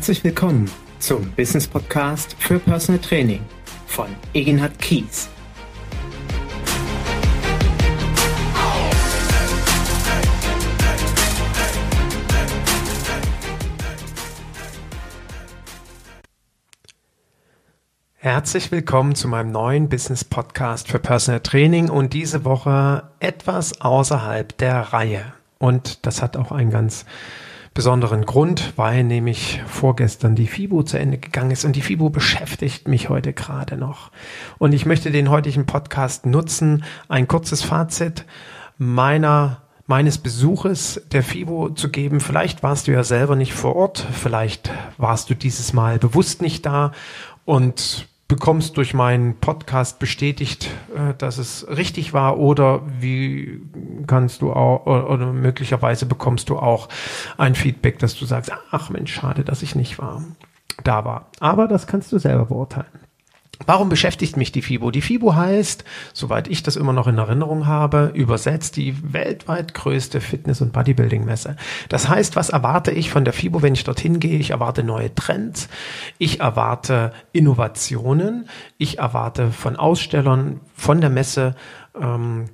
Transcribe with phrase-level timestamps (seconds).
[0.00, 3.44] Herzlich willkommen zum Business Podcast für Personal Training
[3.86, 5.28] von Egenhard Kies.
[18.14, 24.56] Herzlich willkommen zu meinem neuen Business Podcast für Personal Training und diese Woche etwas außerhalb
[24.56, 25.34] der Reihe.
[25.58, 27.04] Und das hat auch einen ganz
[27.74, 32.88] besonderen Grund, weil nämlich vorgestern die FIBO zu Ende gegangen ist und die FIBO beschäftigt
[32.88, 34.10] mich heute gerade noch.
[34.58, 38.24] Und ich möchte den heutigen Podcast nutzen, ein kurzes Fazit
[38.78, 42.20] meiner meines Besuches der FIBO zu geben.
[42.20, 46.64] Vielleicht warst du ja selber nicht vor Ort, vielleicht warst du dieses Mal bewusst nicht
[46.64, 46.92] da
[47.44, 53.60] und bekommst durch meinen Podcast bestätigt, äh, dass es richtig war oder wie
[54.06, 56.88] kannst du auch oder möglicherweise bekommst du auch
[57.38, 60.22] ein Feedback, dass du sagst, ach Mensch, schade, dass ich nicht war,
[60.84, 61.26] da war.
[61.40, 62.86] Aber das kannst du selber beurteilen.
[63.66, 64.90] Warum beschäftigt mich die FIBO?
[64.90, 70.20] Die FIBO heißt, soweit ich das immer noch in Erinnerung habe, übersetzt die weltweit größte
[70.20, 71.56] Fitness- und Bodybuilding-Messe.
[71.88, 74.38] Das heißt, was erwarte ich von der FIBO, wenn ich dorthin gehe?
[74.38, 75.68] Ich erwarte neue Trends,
[76.18, 81.54] ich erwarte Innovationen, ich erwarte von Ausstellern, von der Messe
[82.00, 82.46] ähm,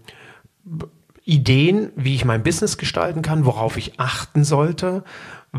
[1.24, 5.02] Ideen, wie ich mein Business gestalten kann, worauf ich achten sollte,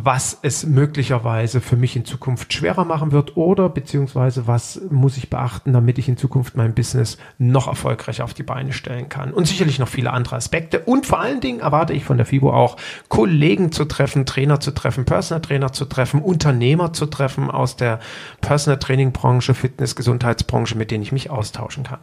[0.03, 5.29] was es möglicherweise für mich in Zukunft schwerer machen wird oder beziehungsweise was muss ich
[5.29, 9.33] beachten, damit ich in Zukunft mein Business noch erfolgreicher auf die Beine stellen kann.
[9.33, 10.79] Und sicherlich noch viele andere Aspekte.
[10.81, 14.71] Und vor allen Dingen erwarte ich von der FIBO auch, Kollegen zu treffen, Trainer zu
[14.71, 17.99] treffen, Personal Trainer zu treffen, Unternehmer zu treffen aus der
[18.41, 21.99] Personal Training Branche, Fitness, Gesundheitsbranche, mit denen ich mich austauschen kann.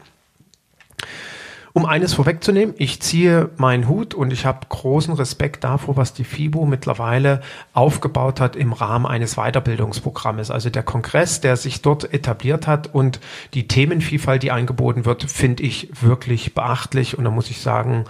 [1.76, 6.22] Um eines vorwegzunehmen, ich ziehe meinen Hut und ich habe großen Respekt davor, was die
[6.22, 7.40] FIBO mittlerweile
[7.72, 10.52] aufgebaut hat im Rahmen eines Weiterbildungsprogrammes.
[10.52, 13.18] Also der Kongress, der sich dort etabliert hat und
[13.54, 17.18] die Themenvielfalt, die angeboten wird, finde ich wirklich beachtlich.
[17.18, 18.04] Und da muss ich sagen,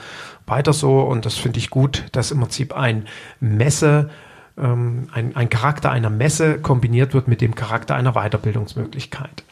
[0.44, 1.00] weiter so.
[1.00, 3.06] Und das finde ich gut, dass im Prinzip ein
[3.40, 4.10] Messe
[4.58, 9.42] ähm, ein, ein Charakter einer Messe kombiniert wird mit dem Charakter einer Weiterbildungsmöglichkeit.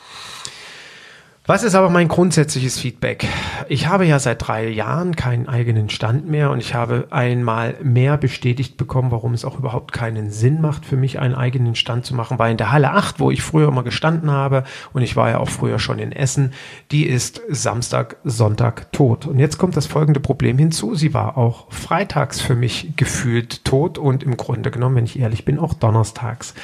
[1.52, 3.28] Was ist aber mein grundsätzliches Feedback?
[3.68, 8.16] Ich habe ja seit drei Jahren keinen eigenen Stand mehr und ich habe einmal mehr
[8.16, 12.14] bestätigt bekommen, warum es auch überhaupt keinen Sinn macht, für mich einen eigenen Stand zu
[12.14, 14.64] machen, weil in der Halle 8, wo ich früher immer gestanden habe,
[14.94, 16.54] und ich war ja auch früher schon in Essen,
[16.90, 19.26] die ist Samstag, Sonntag tot.
[19.26, 20.94] Und jetzt kommt das folgende Problem hinzu.
[20.94, 25.44] Sie war auch freitags für mich gefühlt tot und im Grunde genommen, wenn ich ehrlich
[25.44, 26.54] bin, auch donnerstags.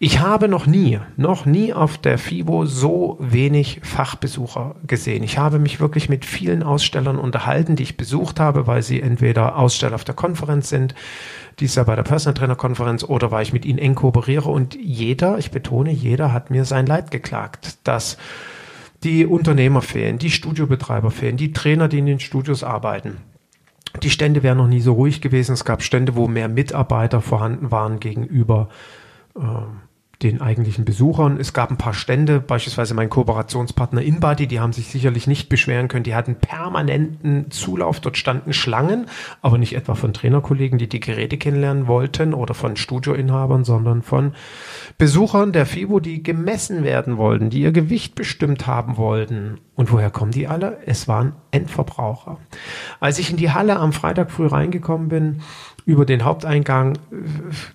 [0.00, 5.22] Ich habe noch nie, noch nie auf der FIBO so wenig Fachbesucher gesehen.
[5.22, 9.56] Ich habe mich wirklich mit vielen Ausstellern unterhalten, die ich besucht habe, weil sie entweder
[9.56, 10.94] Aussteller auf der Konferenz sind,
[11.60, 14.50] dies ja bei der Personal Trainer Konferenz, oder weil ich mit ihnen eng kooperiere.
[14.50, 18.18] Und jeder, ich betone, jeder hat mir sein Leid geklagt, dass
[19.04, 23.18] die Unternehmer fehlen, die Studiobetreiber fehlen, die Trainer, die in den Studios arbeiten.
[24.02, 25.52] Die Stände wären noch nie so ruhig gewesen.
[25.52, 28.68] Es gab Stände, wo mehr Mitarbeiter vorhanden waren gegenüber
[30.24, 31.38] den eigentlichen Besuchern.
[31.38, 35.88] Es gab ein paar Stände, beispielsweise mein Kooperationspartner InBody, die haben sich sicherlich nicht beschweren
[35.88, 36.04] können.
[36.04, 38.00] Die hatten permanenten Zulauf.
[38.00, 39.06] Dort standen Schlangen,
[39.42, 44.34] aber nicht etwa von Trainerkollegen, die die Geräte kennenlernen wollten oder von Studioinhabern, sondern von
[44.96, 49.58] Besuchern der FIBO, die gemessen werden wollten, die ihr Gewicht bestimmt haben wollten.
[49.74, 50.78] Und woher kommen die alle?
[50.86, 52.38] Es waren Endverbraucher.
[52.98, 55.42] Als ich in die Halle am Freitag früh reingekommen bin,
[55.86, 56.98] über den Haupteingang, äh,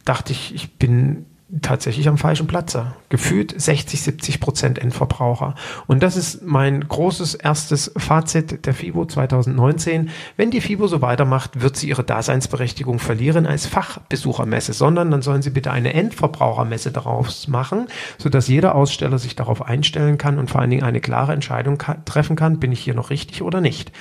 [0.03, 1.27] dachte ich, ich bin
[1.61, 2.93] tatsächlich am falschen Platze.
[3.09, 5.55] Gefühlt 60, 70 Prozent Endverbraucher.
[5.87, 10.09] Und das ist mein großes erstes Fazit der FIBO 2019.
[10.37, 15.41] Wenn die FIBO so weitermacht, wird sie ihre Daseinsberechtigung verlieren als Fachbesuchermesse, sondern dann sollen
[15.41, 17.87] sie bitte eine Endverbrauchermesse daraus machen,
[18.19, 22.35] sodass jeder Aussteller sich darauf einstellen kann und vor allen Dingen eine klare Entscheidung treffen
[22.35, 23.91] kann, bin ich hier noch richtig oder nicht.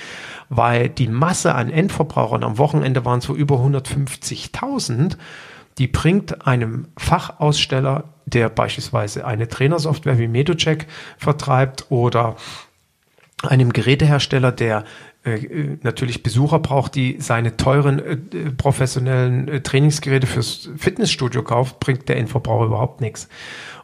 [0.49, 5.17] Weil die Masse an Endverbrauchern am Wochenende waren so über 150.000
[5.79, 10.85] die bringt einem Fachaussteller, der beispielsweise eine Trainersoftware wie Medocheck
[11.17, 12.35] vertreibt oder
[13.41, 14.83] einem Gerätehersteller, der
[15.23, 18.17] äh, natürlich Besucher braucht, die seine teuren äh,
[18.51, 23.29] professionellen äh, Trainingsgeräte fürs Fitnessstudio kauft, bringt der Endverbraucher überhaupt nichts.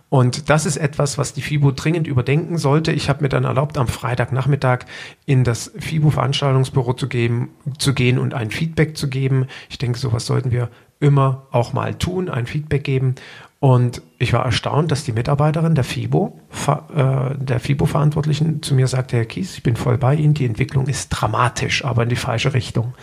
[0.09, 2.91] Und das ist etwas, was die FIBO dringend überdenken sollte.
[2.91, 4.85] Ich habe mir dann erlaubt, am Freitagnachmittag
[5.25, 7.49] in das FIBO-Veranstaltungsbüro zu, geben,
[7.79, 9.47] zu gehen und ein Feedback zu geben.
[9.69, 10.69] Ich denke, sowas sollten wir
[10.99, 13.15] immer auch mal tun, ein Feedback geben.
[13.59, 19.17] Und ich war erstaunt, dass die Mitarbeiterin der FIBO, äh, der FIBO-Verantwortlichen zu mir sagte,
[19.17, 22.53] Herr Kies, ich bin voll bei Ihnen, die Entwicklung ist dramatisch, aber in die falsche
[22.53, 22.93] Richtung.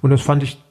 [0.00, 0.62] Und das fand ich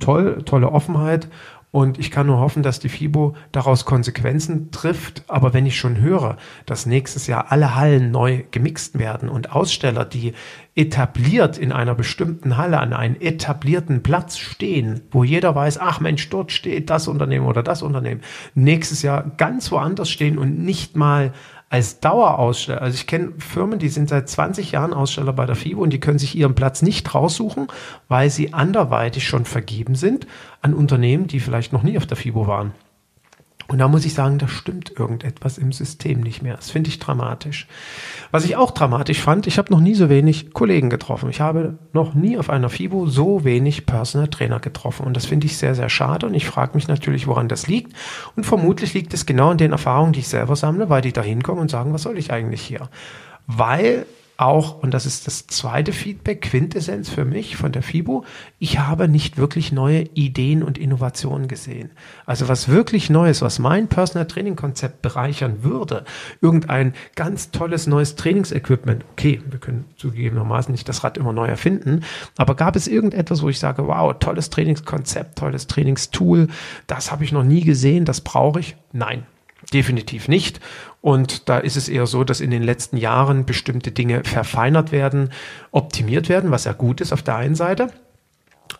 [0.00, 1.28] toll, tolle Offenheit.
[1.74, 5.24] Und ich kann nur hoffen, dass die FIBO daraus Konsequenzen trifft.
[5.26, 6.36] Aber wenn ich schon höre,
[6.66, 10.34] dass nächstes Jahr alle Hallen neu gemixt werden und Aussteller, die
[10.76, 16.30] etabliert in einer bestimmten Halle an einem etablierten Platz stehen, wo jeder weiß, ach Mensch,
[16.30, 18.20] dort steht das Unternehmen oder das Unternehmen,
[18.54, 21.32] nächstes Jahr ganz woanders stehen und nicht mal
[21.70, 22.82] als Daueraussteller.
[22.82, 26.00] Also ich kenne Firmen, die sind seit 20 Jahren Aussteller bei der FIBO und die
[26.00, 27.68] können sich ihren Platz nicht raussuchen,
[28.08, 30.26] weil sie anderweitig schon vergeben sind
[30.62, 32.72] an Unternehmen, die vielleicht noch nie auf der FIBO waren.
[33.68, 36.56] Und da muss ich sagen, da stimmt irgendetwas im System nicht mehr.
[36.56, 37.66] Das finde ich dramatisch.
[38.30, 41.30] Was ich auch dramatisch fand, ich habe noch nie so wenig Kollegen getroffen.
[41.30, 45.06] Ich habe noch nie auf einer FIBO so wenig Personal Trainer getroffen.
[45.06, 46.26] Und das finde ich sehr, sehr schade.
[46.26, 47.94] Und ich frage mich natürlich, woran das liegt.
[48.36, 51.22] Und vermutlich liegt es genau in den Erfahrungen, die ich selber sammle, weil die da
[51.22, 52.88] hinkommen und sagen, was soll ich eigentlich hier?
[53.46, 58.24] Weil auch, und das ist das zweite Feedback, Quintessenz für mich von der FIBO,
[58.58, 61.90] ich habe nicht wirklich neue Ideen und Innovationen gesehen.
[62.26, 66.04] Also was wirklich Neues, was mein Personal Training Konzept bereichern würde,
[66.40, 72.02] irgendein ganz tolles neues Trainingsequipment, okay, wir können zugegebenermaßen nicht das Rad immer neu erfinden,
[72.36, 76.48] aber gab es irgendetwas, wo ich sage, wow, tolles Trainingskonzept, tolles Trainingstool,
[76.86, 78.76] das habe ich noch nie gesehen, das brauche ich?
[78.92, 79.26] Nein,
[79.72, 80.60] Definitiv nicht.
[81.00, 85.30] Und da ist es eher so, dass in den letzten Jahren bestimmte Dinge verfeinert werden,
[85.70, 87.90] optimiert werden, was ja gut ist auf der einen Seite.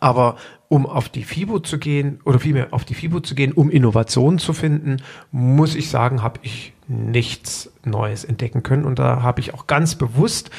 [0.01, 0.37] Aber
[0.69, 4.39] um auf die FIBO zu gehen oder vielmehr auf die FIBO zu gehen, um Innovationen
[4.39, 8.85] zu finden, muss ich sagen, habe ich nichts Neues entdecken können.
[8.85, 10.51] Und da habe ich auch ganz bewusst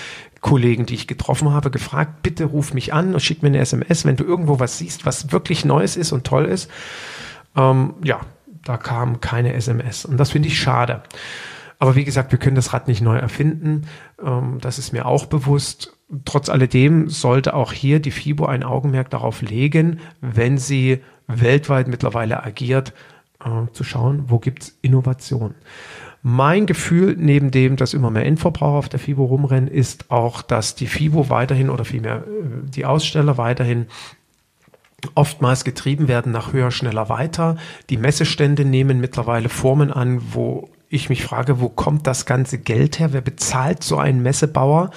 [0.42, 4.06] Kollegen, die ich getroffen habe, gefragt, bitte ruf mich an und schick mir eine SMS,
[4.06, 6.70] wenn du irgendwo was siehst, was wirklich Neues ist und toll ist.
[7.56, 8.22] Ähm, ja,
[8.66, 10.04] da kam keine SMS.
[10.04, 11.04] Und das finde ich schade.
[11.80, 13.88] Aber wie gesagt, wir können das Rad nicht neu erfinden.
[14.22, 15.94] Ähm, das ist mir auch bewusst.
[16.26, 22.44] Trotz alledem sollte auch hier die FIBO ein Augenmerk darauf legen, wenn sie weltweit mittlerweile
[22.44, 22.94] agiert,
[23.44, 25.56] äh, zu schauen, wo gibt es Innovation.
[26.28, 30.74] Mein Gefühl, neben dem, dass immer mehr Endverbraucher auf der FIBO rumrennen, ist auch, dass
[30.74, 33.86] die FIBO weiterhin oder vielmehr äh, die Aussteller weiterhin
[35.14, 37.58] oftmals getrieben werden nach höher, schneller, weiter.
[37.90, 43.00] Die Messestände nehmen mittlerweile Formen an, wo ich mich frage, wo kommt das ganze Geld
[43.00, 43.12] her?
[43.12, 44.92] Wer bezahlt so einen Messebauer?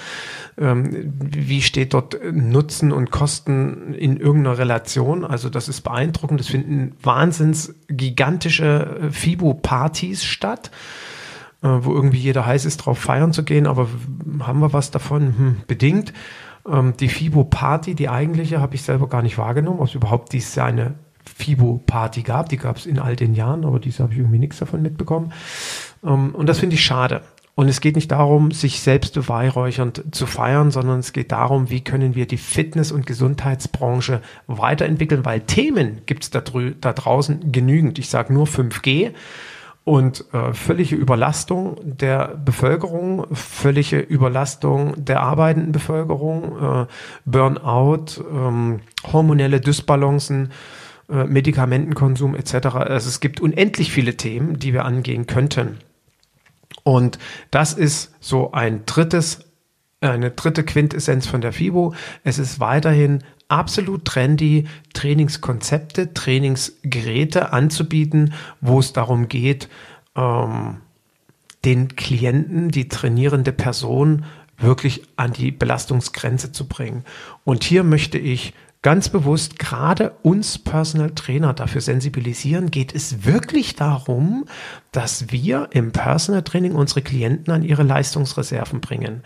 [0.57, 5.25] Ähm, wie steht dort Nutzen und Kosten in irgendeiner Relation?
[5.25, 6.39] Also das ist beeindruckend.
[6.41, 10.71] Es finden wahnsinns gigantische äh, FIBO-Partys statt,
[11.63, 13.67] äh, wo irgendwie jeder heiß ist, drauf feiern zu gehen.
[13.67, 13.89] Aber
[14.41, 15.37] haben wir was davon?
[15.37, 16.13] Hm, bedingt.
[16.67, 20.55] Ähm, die FIBO-Party, die eigentliche, habe ich selber gar nicht wahrgenommen, ob es überhaupt dieses
[20.55, 20.95] Jahr eine
[21.37, 22.49] FIBO-Party gab.
[22.49, 25.31] Die gab es in all den Jahren, aber diese habe ich irgendwie nichts davon mitbekommen.
[26.03, 27.21] Ähm, und das finde ich schade.
[27.55, 31.81] Und es geht nicht darum, sich selbst beweihräuchernd zu feiern, sondern es geht darum, wie
[31.81, 36.41] können wir die Fitness- und Gesundheitsbranche weiterentwickeln, weil Themen gibt es da,
[36.79, 37.99] da draußen genügend.
[37.99, 39.11] Ich sage nur 5G
[39.83, 46.85] und äh, völlige Überlastung der Bevölkerung, völlige Überlastung der arbeitenden Bevölkerung, äh,
[47.25, 48.81] Burnout, ähm,
[49.11, 50.51] hormonelle Dysbalancen,
[51.09, 52.53] äh, Medikamentenkonsum etc.
[52.67, 55.79] Also es gibt unendlich viele Themen, die wir angehen könnten.
[56.83, 57.17] Und
[57.49, 59.45] das ist so ein drittes,
[60.01, 61.93] eine dritte Quintessenz von der FIBO.
[62.23, 69.67] Es ist weiterhin absolut trendy, Trainingskonzepte, Trainingsgeräte anzubieten, wo es darum geht,
[70.15, 70.77] ähm,
[71.65, 74.25] den Klienten, die trainierende Person
[74.57, 77.03] wirklich an die Belastungsgrenze zu bringen.
[77.43, 83.75] Und hier möchte ich ganz bewusst gerade uns Personal Trainer dafür sensibilisieren, geht es wirklich
[83.75, 84.45] darum,
[84.91, 89.23] dass wir im Personal Training unsere Klienten an ihre Leistungsreserven bringen.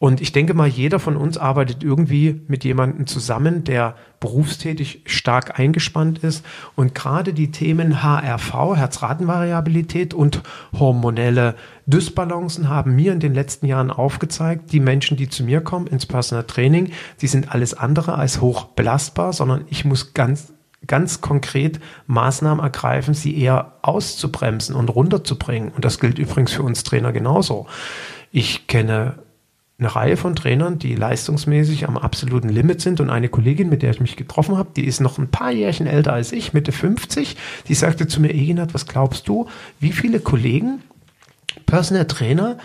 [0.00, 5.60] Und ich denke mal, jeder von uns arbeitet irgendwie mit jemandem zusammen, der berufstätig stark
[5.60, 6.42] eingespannt ist.
[6.74, 10.42] Und gerade die Themen HRV, Herzratenvariabilität und
[10.72, 11.54] hormonelle
[11.84, 16.06] Dysbalancen haben mir in den letzten Jahren aufgezeigt, die Menschen, die zu mir kommen ins
[16.06, 20.54] Personal Training, die sind alles andere als hoch belastbar, sondern ich muss ganz
[20.86, 25.72] ganz konkret Maßnahmen ergreifen, sie eher auszubremsen und runterzubringen.
[25.72, 27.66] Und das gilt übrigens für uns Trainer genauso.
[28.32, 29.18] Ich kenne
[29.80, 33.00] eine Reihe von Trainern, die leistungsmäßig am absoluten Limit sind.
[33.00, 35.86] Und eine Kollegin, mit der ich mich getroffen habe, die ist noch ein paar Jährchen
[35.86, 39.48] älter als ich, Mitte 50, die sagte zu mir, Eginat, was glaubst du,
[39.80, 40.82] wie viele Kollegen,
[41.66, 42.58] Personal Trainer,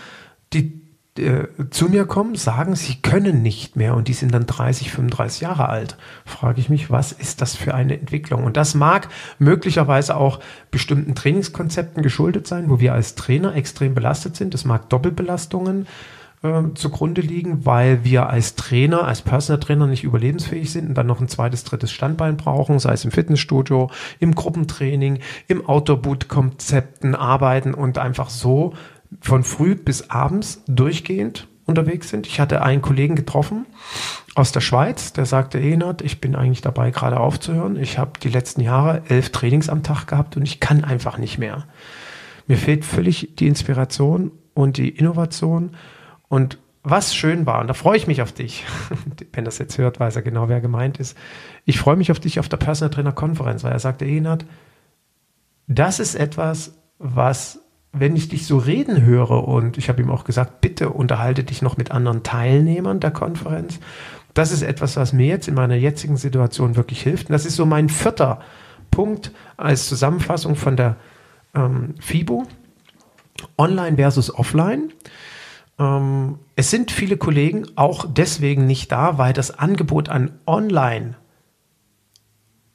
[0.52, 0.80] die
[1.18, 5.40] äh, zu mir kommen, sagen, sie können nicht mehr und die sind dann 30, 35
[5.40, 5.96] Jahre alt.
[6.26, 8.44] Frage ich mich, was ist das für eine Entwicklung?
[8.44, 9.08] Und das mag
[9.38, 14.54] möglicherweise auch bestimmten Trainingskonzepten geschuldet sein, wo wir als Trainer extrem belastet sind.
[14.54, 15.86] Es mag Doppelbelastungen äh,
[16.74, 21.20] zugrunde liegen, weil wir als Trainer, als Personal Trainer nicht überlebensfähig sind und dann noch
[21.20, 23.90] ein zweites, drittes Standbein brauchen, sei es im Fitnessstudio,
[24.20, 28.74] im Gruppentraining, im Outdoor-Boot-Konzepten arbeiten und einfach so
[29.20, 32.26] von früh bis abends durchgehend unterwegs sind.
[32.26, 33.66] Ich hatte einen Kollegen getroffen
[34.34, 37.76] aus der Schweiz, der sagte, Enert, ich bin eigentlich dabei, gerade aufzuhören.
[37.76, 41.38] Ich habe die letzten Jahre elf Trainings am Tag gehabt und ich kann einfach nicht
[41.38, 41.64] mehr.
[42.46, 45.70] Mir fehlt völlig die Inspiration und die Innovation.
[46.28, 48.64] Und was schön war, und da freue ich mich auf dich,
[49.32, 51.16] wenn das jetzt hört, weiß er genau, wer gemeint ist.
[51.64, 54.44] Ich freue mich auf dich auf der Personal Trainer Konferenz, weil er sagte, Enert,
[55.66, 57.60] das ist etwas, was
[57.98, 61.62] wenn ich dich so reden höre und ich habe ihm auch gesagt, bitte unterhalte dich
[61.62, 63.80] noch mit anderen Teilnehmern der Konferenz.
[64.34, 67.28] Das ist etwas, was mir jetzt in meiner jetzigen Situation wirklich hilft.
[67.28, 68.40] Und das ist so mein vierter
[68.90, 70.96] Punkt als Zusammenfassung von der
[71.54, 72.44] ähm, FIBO.
[73.56, 74.92] Online versus offline.
[75.78, 81.16] Ähm, es sind viele Kollegen auch deswegen nicht da, weil das Angebot an Online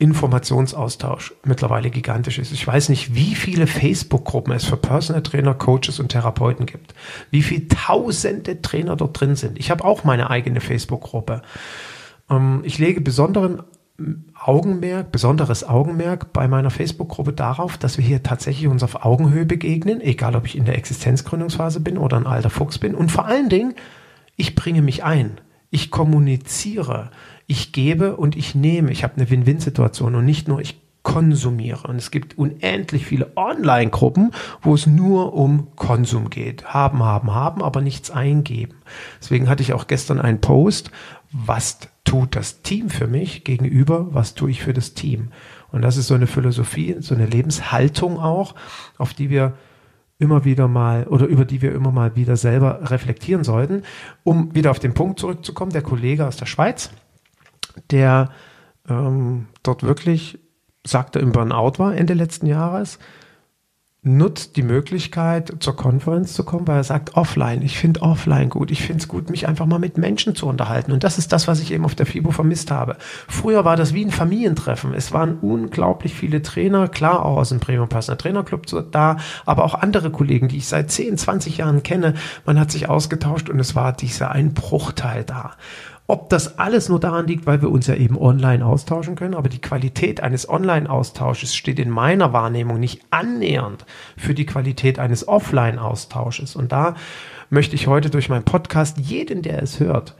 [0.02, 2.52] Informationsaustausch mittlerweile gigantisch ist.
[2.52, 6.96] Ich weiß nicht, wie viele Facebook-Gruppen es für Personal Trainer, Coaches und Therapeuten gibt.
[7.30, 9.60] Wie viele tausende Trainer dort drin sind.
[9.60, 11.44] Ich habe auch meine eigene Facebook-Gruppe.
[12.32, 13.62] Ähm, ich lege besonderen
[14.34, 20.02] Augenmerk, besonderes Augenmerk bei meiner Facebook-Gruppe darauf, dass wir hier tatsächlich uns auf Augenhöhe begegnen,
[20.02, 22.96] egal ob ich in der Existenzgründungsphase bin oder ein alter Fuchs bin.
[22.96, 23.74] Und vor allen Dingen,
[24.36, 25.40] ich bringe mich ein.
[25.70, 27.12] Ich kommuniziere
[27.52, 28.94] ich gebe und ich nehme.
[28.94, 31.88] Ich habe eine Win-Win-Situation und nicht nur ich konsumiere.
[31.88, 34.32] Und es gibt unendlich viele Online-Gruppen,
[34.62, 36.66] wo es nur um Konsum geht.
[36.66, 38.76] Haben, haben, haben, aber nichts eingeben.
[39.20, 40.92] Deswegen hatte ich auch gestern einen Post,
[41.32, 45.30] was tut das Team für mich gegenüber, was tue ich für das Team.
[45.72, 48.56] Und das ist so eine Philosophie, so eine Lebenshaltung auch,
[48.98, 49.54] auf die wir
[50.20, 53.84] immer wieder mal oder über die wir immer mal wieder selber reflektieren sollten.
[54.24, 56.92] Um wieder auf den Punkt zurückzukommen, der Kollege aus der Schweiz,
[57.90, 58.30] der
[58.88, 60.40] ähm, dort wirklich,
[60.86, 63.00] sagte, im Burnout war Ende letzten Jahres,
[64.04, 68.72] nutzt die Möglichkeit, zur Konferenz zu kommen, weil er sagt, offline, ich finde offline gut,
[68.72, 70.92] ich finde es gut, mich einfach mal mit Menschen zu unterhalten.
[70.92, 72.98] Und das ist das, was ich eben auf der FIBO vermisst habe.
[73.28, 74.96] Früher war das wie ein Familientreffen.
[74.96, 79.64] Es waren unglaublich viele Trainer, klar auch aus dem Premium Partner Trainer Club da, aber
[79.64, 82.16] auch andere Kollegen, die ich seit 10, 20 Jahren kenne.
[82.44, 85.52] Man hat sich ausgetauscht und es war dieser ein Bruchteil da.
[86.08, 89.48] Ob das alles nur daran liegt, weil wir uns ja eben online austauschen können, aber
[89.48, 93.86] die Qualität eines Online-Austausches steht in meiner Wahrnehmung nicht annähernd
[94.18, 96.56] für die Qualität eines Offline-Austausches.
[96.56, 96.96] Und da
[97.50, 100.16] möchte ich heute durch meinen Podcast jeden, der es hört,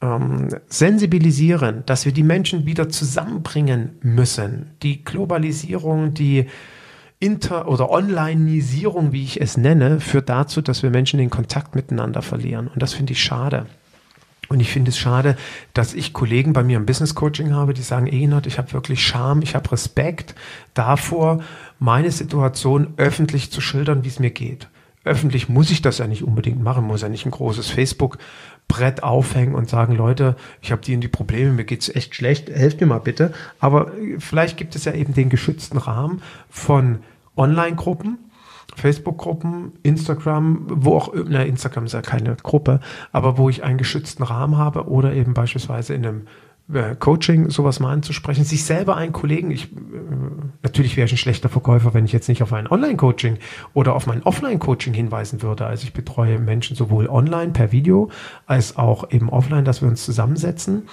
[0.00, 4.70] ähm, sensibilisieren, dass wir die Menschen wieder zusammenbringen müssen.
[4.82, 6.46] Die Globalisierung, die
[7.20, 12.22] Inter- oder Onlineisierung, wie ich es nenne, führt dazu, dass wir Menschen den Kontakt miteinander
[12.22, 12.68] verlieren.
[12.68, 13.66] Und das finde ich schade.
[14.48, 15.36] Und ich finde es schade,
[15.74, 19.06] dass ich Kollegen bei mir im Business Coaching habe, die sagen, Enot, ich habe wirklich
[19.06, 20.34] Scham, ich habe Respekt
[20.74, 21.42] davor,
[21.78, 24.68] meine Situation öffentlich zu schildern, wie es mir geht.
[25.04, 29.54] Öffentlich muss ich das ja nicht unbedingt machen, muss ja nicht ein großes Facebook-Brett aufhängen
[29.54, 32.86] und sagen, Leute, ich habe die und die Probleme, mir geht's echt schlecht, helft mir
[32.86, 33.32] mal bitte.
[33.60, 37.00] Aber vielleicht gibt es ja eben den geschützten Rahmen von
[37.36, 38.18] Online-Gruppen,
[38.76, 42.80] Facebook-Gruppen, Instagram, wo auch, na, Instagram ist ja keine Gruppe,
[43.12, 46.22] aber wo ich einen geschützten Rahmen habe oder eben beispielsweise in einem
[46.72, 49.76] äh, Coaching sowas mal anzusprechen, sich selber einen Kollegen, ich, äh,
[50.62, 53.38] natürlich wäre ich ein schlechter Verkäufer, wenn ich jetzt nicht auf ein Online-Coaching
[53.74, 55.66] oder auf mein Offline-Coaching hinweisen würde.
[55.66, 58.10] Also ich betreue Menschen sowohl online per Video
[58.46, 60.88] als auch eben offline, dass wir uns zusammensetzen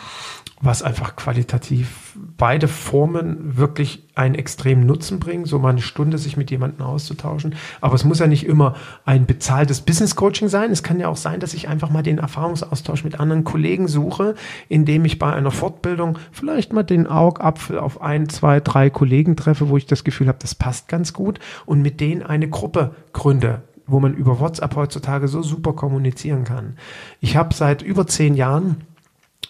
[0.61, 6.37] was einfach qualitativ beide Formen wirklich einen extremen Nutzen bringen, so mal eine Stunde sich
[6.37, 7.55] mit jemandem auszutauschen.
[7.81, 10.71] Aber es muss ja nicht immer ein bezahltes Business Coaching sein.
[10.71, 14.35] Es kann ja auch sein, dass ich einfach mal den Erfahrungsaustausch mit anderen Kollegen suche,
[14.69, 19.67] indem ich bei einer Fortbildung vielleicht mal den Augapfel auf ein, zwei, drei Kollegen treffe,
[19.69, 23.61] wo ich das Gefühl habe, das passt ganz gut und mit denen eine Gruppe gründe
[23.87, 26.75] wo man über WhatsApp heutzutage so super kommunizieren kann.
[27.19, 28.77] Ich habe seit über zehn Jahren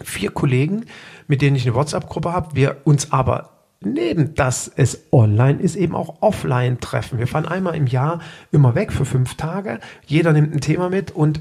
[0.03, 0.85] vier Kollegen,
[1.27, 3.51] mit denen ich eine WhatsApp-Gruppe habe, wir uns aber
[3.85, 7.19] neben dass es online ist, eben auch offline treffen.
[7.19, 8.19] Wir fahren einmal im Jahr
[8.51, 9.79] immer weg für fünf Tage.
[10.05, 11.39] Jeder nimmt ein Thema mit und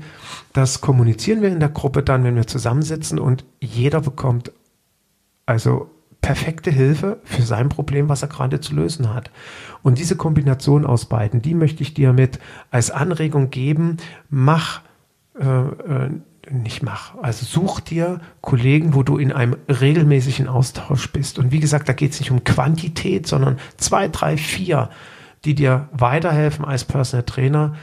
[0.53, 4.53] das kommunizieren wir in der Gruppe dann, wenn wir zusammensitzen und jeder bekommt
[5.47, 9.31] also perfekte Hilfe für sein Problem, was er gerade zu lösen hat.
[9.83, 12.39] Und diese Kombination aus beiden, die möchte ich dir mit
[12.71, 13.99] als Anregung geben.
[14.31, 14.81] Mach
[15.39, 16.11] äh, äh,
[16.51, 17.17] nicht mach.
[17.23, 21.39] Also such dir Kollegen, wo du in einem regelmäßigen Austausch bist.
[21.39, 24.91] Und wie gesagt, da geht es nicht um Quantität, sondern zwei, drei, vier,
[25.45, 27.75] die dir weiterhelfen als Personal Trainer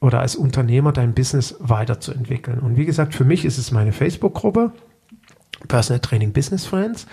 [0.00, 2.58] oder als Unternehmer dein Business weiterzuentwickeln.
[2.58, 4.72] Und wie gesagt, für mich ist es meine Facebook-Gruppe,
[5.68, 7.06] Personal Training Business Friends,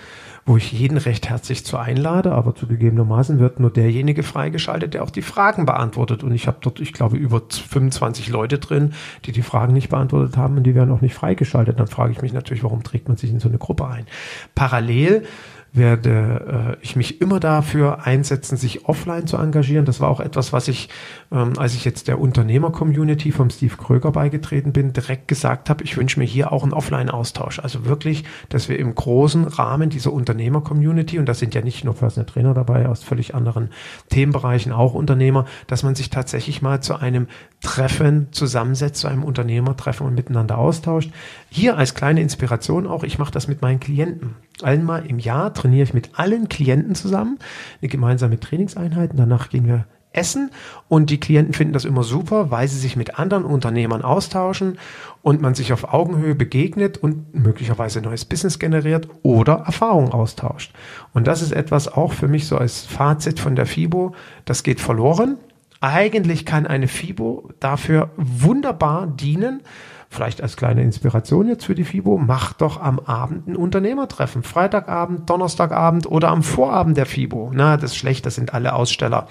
[0.44, 5.10] wo ich jeden recht herzlich zu einlade, aber zugegebenermaßen wird nur derjenige freigeschaltet, der auch
[5.10, 6.24] die Fragen beantwortet.
[6.24, 8.92] Und ich habe dort, ich glaube, über 25 Leute drin,
[9.24, 11.78] die die Fragen nicht beantwortet haben und die werden auch nicht freigeschaltet.
[11.78, 14.06] Dann frage ich mich natürlich, warum trägt man sich in so eine Gruppe ein?
[14.54, 15.24] Parallel
[15.72, 19.86] werde äh, ich mich immer dafür einsetzen, sich offline zu engagieren.
[19.86, 20.90] Das war auch etwas, was ich,
[21.30, 25.96] ähm, als ich jetzt der Unternehmer-Community vom Steve Kröger beigetreten bin, direkt gesagt habe, ich
[25.96, 27.58] wünsche mir hier auch einen Offline-Austausch.
[27.60, 31.94] Also wirklich, dass wir im großen Rahmen dieser Unternehmer-Community, und da sind ja nicht nur
[31.94, 33.70] Personal Trainer dabei, aus völlig anderen
[34.10, 37.28] Themenbereichen auch Unternehmer, dass man sich tatsächlich mal zu einem
[37.62, 41.10] Treffen zusammensetzt, zu einem Unternehmertreffen und miteinander austauscht.
[41.48, 44.34] Hier als kleine Inspiration auch, ich mache das mit meinen Klienten.
[44.62, 47.38] Einmal im Jahr trainiere ich mit allen Klienten zusammen
[47.80, 49.12] eine gemeinsame Trainingseinheit.
[49.14, 50.50] Danach gehen wir essen
[50.88, 54.78] und die Klienten finden das immer super, weil sie sich mit anderen Unternehmern austauschen
[55.22, 60.72] und man sich auf Augenhöhe begegnet und möglicherweise neues Business generiert oder Erfahrungen austauscht.
[61.12, 64.14] Und das ist etwas auch für mich so als Fazit von der FIBO,
[64.44, 65.38] das geht verloren.
[65.80, 69.62] Eigentlich kann eine FIBO dafür wunderbar dienen,
[70.12, 74.42] vielleicht als kleine Inspiration jetzt für die FIBO, macht doch am Abend ein Unternehmertreffen.
[74.42, 77.50] Freitagabend, Donnerstagabend oder am Vorabend der FIBO.
[77.54, 79.26] Na, das ist schlecht, das sind alle Aussteller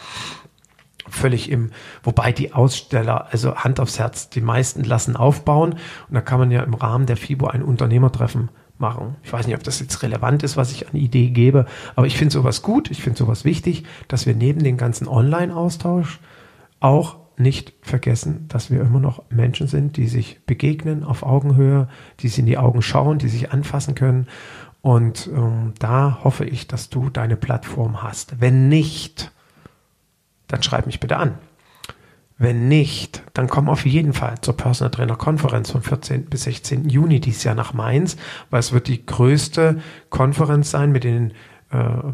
[1.07, 1.71] völlig im,
[2.03, 6.51] wobei die Aussteller, also Hand aufs Herz, die meisten lassen aufbauen und da kann man
[6.51, 9.17] ja im Rahmen der FIBO ein Unternehmertreffen machen.
[9.23, 12.17] Ich weiß nicht, ob das jetzt relevant ist, was ich an Idee gebe, aber ich
[12.17, 16.19] finde sowas gut, ich finde sowas wichtig, dass wir neben dem ganzen Online-Austausch
[16.79, 21.87] auch nicht vergessen, dass wir immer noch Menschen sind, die sich begegnen auf Augenhöhe,
[22.19, 24.27] die sich in die Augen schauen, die sich anfassen können.
[24.81, 28.41] Und ähm, da hoffe ich, dass du deine Plattform hast.
[28.41, 29.31] Wenn nicht,
[30.47, 31.37] dann schreib mich bitte an.
[32.37, 36.25] Wenn nicht, dann komm auf jeden Fall zur Personal Trainer Konferenz vom 14.
[36.25, 36.89] bis 16.
[36.89, 38.17] Juni dieses Jahr nach Mainz,
[38.49, 39.79] weil es wird die größte
[40.09, 41.33] Konferenz sein mit den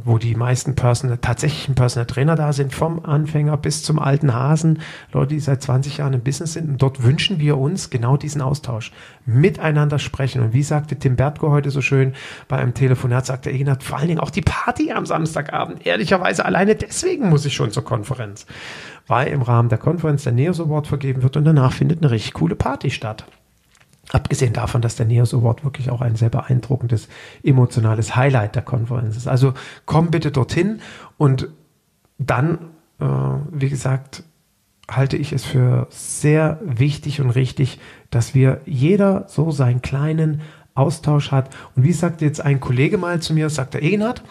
[0.04, 4.80] wo die meisten Personal, tatsächlichen Personal Trainer da sind, vom Anfänger bis zum alten Hasen,
[5.12, 6.70] Leute, die seit 20 Jahren im Business sind.
[6.70, 8.92] Und dort wünschen wir uns genau diesen Austausch,
[9.26, 10.42] miteinander sprechen.
[10.42, 12.14] Und wie sagte Tim Bertko heute so schön
[12.48, 15.86] bei einem Telefonat, sagte er, hat vor allen Dingen auch die Party am Samstagabend.
[15.86, 18.46] Ehrlicherweise alleine deswegen muss ich schon zur Konferenz,
[19.08, 22.34] weil im Rahmen der Konferenz der Neos Award vergeben wird und danach findet eine richtig
[22.34, 23.26] coole Party statt.
[24.12, 27.10] Abgesehen davon, dass der Neos Award wirklich auch ein sehr beeindruckendes
[27.44, 29.28] emotionales Highlight der Konferenz ist.
[29.28, 29.54] Also
[29.86, 30.80] komm bitte dorthin
[31.18, 31.50] und
[32.18, 32.58] dann,
[33.00, 33.06] äh,
[33.52, 34.24] wie gesagt,
[34.90, 40.42] halte ich es für sehr wichtig und richtig, dass wir jeder so seinen kleinen
[40.74, 41.54] Austausch hat.
[41.76, 44.24] Und wie sagte jetzt ein Kollege mal zu mir, sagte Egenhard,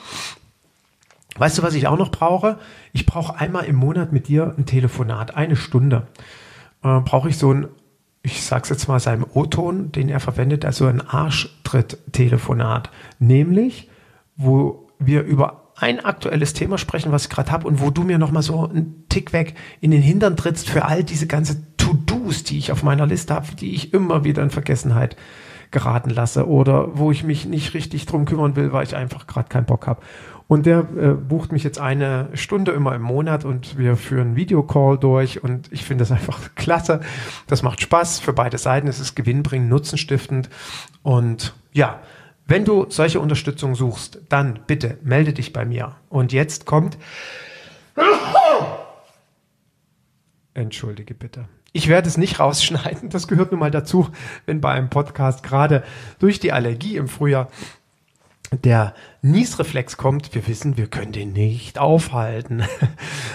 [1.37, 2.59] weißt du, was ich auch noch brauche?
[2.95, 6.07] Ich brauche einmal im Monat mit dir ein Telefonat, eine Stunde.
[6.83, 7.69] Äh, brauche ich so ein
[8.27, 12.91] ich sag's jetzt mal, seinem O-Ton, den er verwendet, also ein Arschtritt-Telefonat.
[13.21, 13.89] Nämlich,
[14.37, 18.19] wo wir über ein aktuelles Thema sprechen, was ich gerade habe und wo du mir
[18.19, 22.59] nochmal so einen Tick weg in den Hintern trittst für all diese ganze To-Dos, die
[22.59, 25.17] ich auf meiner Liste habe, die ich immer wieder in Vergessenheit
[25.71, 29.49] geraten lasse oder wo ich mich nicht richtig drum kümmern will, weil ich einfach gerade
[29.49, 30.01] keinen Bock habe.
[30.49, 34.97] Und der äh, bucht mich jetzt eine Stunde immer im Monat und wir führen Videocall
[34.97, 37.01] durch und ich finde das einfach klasse.
[37.47, 38.87] Das macht Spaß für beide Seiten.
[38.87, 40.49] Es ist gewinnbringend, nutzenstiftend
[41.03, 42.01] und ja,
[42.47, 45.97] wenn du solche Unterstützung suchst, dann bitte melde dich bei mir.
[46.09, 46.97] Und jetzt kommt.
[50.55, 51.49] Entschuldige bitte.
[51.73, 53.11] Ich werde es nicht rausschneiden.
[53.11, 54.09] Das gehört nun mal dazu,
[54.47, 55.83] wenn bei einem Podcast gerade
[56.21, 57.49] durch die Allergie im Frühjahr
[58.53, 62.63] der Niesreflex kommt, wir wissen, wir können den nicht aufhalten.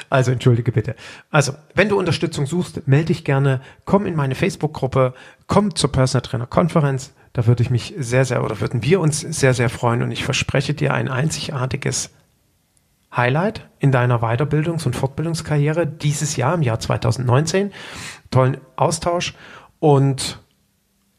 [0.10, 0.98] Also entschuldige bitte.
[1.30, 5.14] Also, wenn du Unterstützung suchst, melde dich gerne, komm in meine Facebook-Gruppe,
[5.48, 7.14] komm zur Personal Trainer Konferenz.
[7.32, 10.26] Da würde ich mich sehr, sehr, oder würden wir uns sehr, sehr freuen und ich
[10.26, 12.10] verspreche dir ein einzigartiges
[13.16, 17.72] Highlight in deiner Weiterbildungs- und Fortbildungskarriere dieses Jahr, im Jahr 2019.
[18.32, 19.34] Tollen Austausch
[19.80, 20.42] und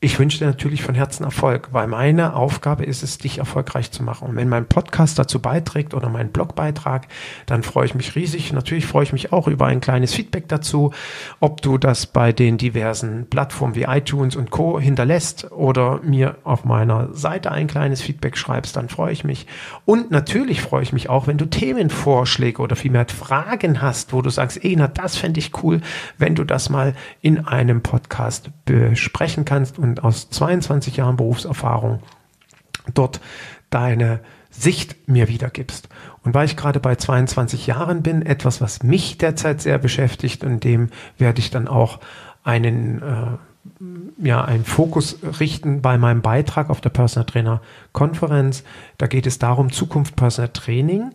[0.05, 4.03] ich wünsche dir natürlich von Herzen Erfolg, weil meine Aufgabe ist es, dich erfolgreich zu
[4.03, 4.31] machen.
[4.31, 7.07] Und wenn mein Podcast dazu beiträgt oder mein Blogbeitrag,
[7.47, 8.53] dann freue ich mich riesig.
[8.53, 10.93] Natürlich freue ich mich auch über ein kleines Feedback dazu,
[11.38, 14.81] ob du das bei den diversen Plattformen wie iTunes und Co.
[14.81, 19.47] hinterlässt oder mir auf meiner Seite ein kleines Feedback schreibst, dann freue ich mich.
[19.85, 24.31] Und natürlich freue ich mich auch, wenn du Themenvorschläge oder vielmehr Fragen hast, wo du
[24.31, 25.81] sagst, Ena, das fände ich cool,
[26.19, 32.01] wenn du das mal in einem Podcast besprechen kannst und und aus 22 Jahren Berufserfahrung
[32.95, 33.21] dort
[33.71, 35.89] deine Sicht mir wiedergibst.
[36.25, 40.65] Und weil ich gerade bei 22 Jahren bin, etwas, was mich derzeit sehr beschäftigt und
[40.65, 42.01] dem werde ich dann auch
[42.43, 43.39] einen äh,
[44.19, 47.61] ja, einen Fokus richten bei meinem Beitrag auf der Personal Trainer
[47.93, 48.65] Konferenz.
[48.99, 51.13] Da geht es darum, Zukunft Personal Training.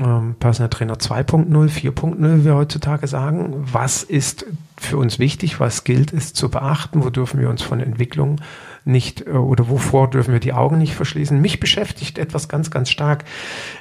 [0.00, 3.54] Ähm, Personal Trainer 2.0, 4.0, wie wir heutzutage sagen.
[3.56, 4.46] Was ist
[4.78, 5.60] für uns wichtig?
[5.60, 7.04] Was gilt es zu beachten?
[7.04, 8.40] Wo dürfen wir uns von Entwicklung
[8.84, 11.40] nicht äh, oder wovor dürfen wir die Augen nicht verschließen?
[11.40, 13.24] Mich beschäftigt etwas ganz, ganz stark.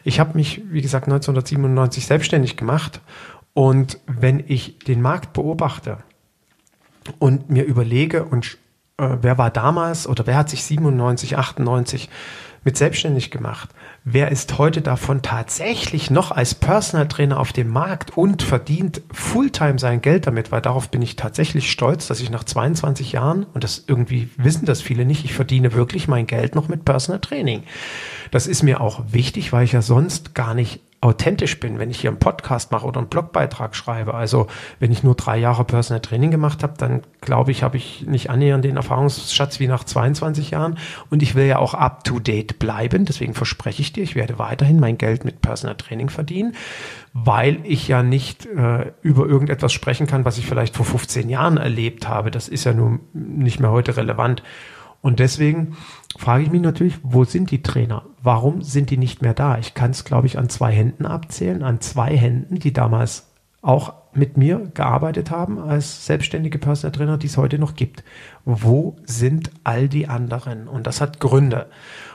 [0.04, 3.00] Ich habe mich, wie gesagt, 1997 selbstständig gemacht
[3.54, 6.00] und wenn ich den Markt beobachte,
[7.20, 8.58] und mir überlege, und
[8.98, 12.10] äh, wer war damals oder wer hat sich 97, 98
[12.64, 13.70] mit selbstständig gemacht?
[14.04, 19.80] Wer ist heute davon tatsächlich noch als Personal Trainer auf dem Markt und verdient Fulltime
[19.80, 20.52] sein Geld damit?
[20.52, 24.66] Weil darauf bin ich tatsächlich stolz, dass ich nach 22 Jahren, und das irgendwie wissen
[24.66, 27.64] das viele nicht, ich verdiene wirklich mein Geld noch mit Personal Training.
[28.32, 32.00] Das ist mir auch wichtig, weil ich ja sonst gar nicht authentisch bin, wenn ich
[32.00, 34.14] hier einen Podcast mache oder einen Blogbeitrag schreibe.
[34.14, 34.46] Also
[34.80, 38.30] wenn ich nur drei Jahre Personal Training gemacht habe, dann glaube ich, habe ich nicht
[38.30, 40.78] annähernd den Erfahrungsschatz wie nach 22 Jahren.
[41.10, 43.06] Und ich will ja auch up-to-date bleiben.
[43.06, 46.54] Deswegen verspreche ich dir, ich werde weiterhin mein Geld mit Personal Training verdienen,
[47.14, 51.58] weil ich ja nicht äh, über irgendetwas sprechen kann, was ich vielleicht vor 15 Jahren
[51.58, 52.30] erlebt habe.
[52.30, 54.44] Das ist ja nun nicht mehr heute relevant.
[55.02, 55.78] Und deswegen
[56.18, 58.06] frage ich mich natürlich, wo sind die Trainer?
[58.22, 59.58] Warum sind die nicht mehr da?
[59.58, 63.28] Ich kann es, glaube ich, an zwei Händen abzählen, an zwei Händen, die damals
[63.62, 68.04] auch mit mir gearbeitet haben als selbstständige Personal Trainer, die es heute noch gibt.
[68.44, 70.68] Wo sind all die anderen?
[70.68, 71.68] Und das hat Gründe.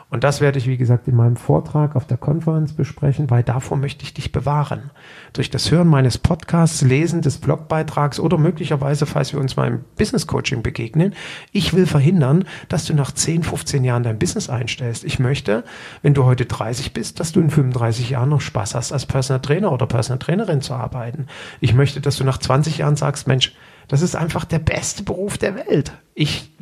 [0.09, 3.77] Und das werde ich, wie gesagt, in meinem Vortrag auf der Konferenz besprechen, weil davor
[3.77, 4.91] möchte ich dich bewahren.
[5.33, 9.85] Durch das Hören meines Podcasts, Lesen des Blogbeitrags oder möglicherweise, falls wir uns mal im
[9.99, 11.13] Business Coaching begegnen,
[11.51, 15.03] ich will verhindern, dass du nach 10, 15 Jahren dein Business einstellst.
[15.03, 15.65] Ich möchte,
[16.03, 19.43] wenn du heute 30 bist, dass du in 35 Jahren noch Spaß hast, als Personal
[19.43, 21.27] Trainer oder Personal Trainerin zu arbeiten.
[21.61, 23.57] Ich möchte, dass du nach 20 Jahren sagst, Mensch,
[23.89, 25.93] das ist einfach der beste Beruf der Welt.
[26.15, 26.53] Ich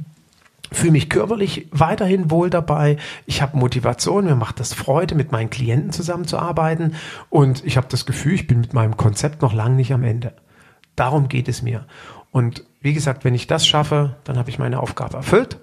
[0.77, 2.97] fühle mich körperlich weiterhin wohl dabei.
[3.27, 6.95] Ich habe Motivation, mir macht das Freude, mit meinen Klienten zusammenzuarbeiten
[7.31, 10.35] und ich habe das Gefühl, ich bin mit meinem Konzept noch lange nicht am Ende.
[10.97, 11.87] Darum geht es mir.
[12.31, 15.59] Und wie gesagt, wenn ich das schaffe, dann habe ich meine Aufgabe erfüllt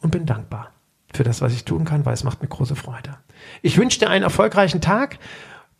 [0.00, 0.72] und bin dankbar
[1.12, 3.16] für das, was ich tun kann, weil es macht mir große Freude.
[3.62, 5.18] Ich wünsche dir einen erfolgreichen Tag,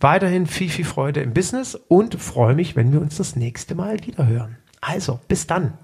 [0.01, 4.05] weiterhin viel, viel Freude im Business und freue mich, wenn wir uns das nächste Mal
[4.07, 4.57] wieder hören.
[4.81, 5.75] Also, bis dann.